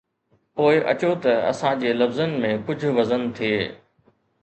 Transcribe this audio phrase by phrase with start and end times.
[0.55, 3.57] پوءِ اچو ته اسان جي لفظن ۾ ڪجهه وزن ٿئي.